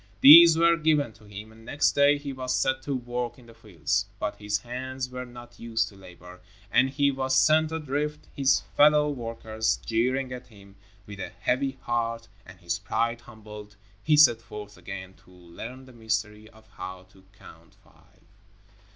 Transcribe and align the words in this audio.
These 0.21 0.57
were 0.57 0.77
given 0.77 1.13
to 1.13 1.25
him, 1.25 1.51
and 1.51 1.63
next 1.63 1.91
day 1.91 2.17
he 2.17 2.33
was 2.33 2.55
set 2.55 2.81
to 2.81 2.95
work 2.95 3.37
in 3.37 3.45
the 3.45 3.53
fields. 3.53 4.07
But 4.17 4.37
his 4.37 4.57
hands 4.57 5.11
were 5.11 5.27
not 5.27 5.59
used 5.59 5.89
to 5.89 5.95
labor, 5.95 6.41
and 6.71 6.89
he 6.89 7.11
was 7.11 7.35
sent 7.35 7.71
adrift, 7.71 8.27
his 8.35 8.61
fellow 8.75 9.09
workers 9.11 9.77
jeering 9.85 10.33
at 10.33 10.47
him. 10.47 10.75
With 11.05 11.19
a 11.19 11.29
heavy 11.29 11.77
heart, 11.81 12.29
and 12.47 12.59
his 12.61 12.79
pride 12.79 13.21
humbled, 13.21 13.75
he 14.03 14.17
set 14.17 14.41
forth 14.41 14.75
again 14.75 15.13
to 15.23 15.29
learn 15.29 15.85
the 15.85 15.93
mystery 15.93 16.49
of 16.49 16.65
how 16.69 17.03
to 17.11 17.23
Count 17.37 17.75
Five. 17.83 18.23